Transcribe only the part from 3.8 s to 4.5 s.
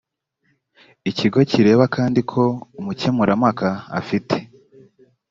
afite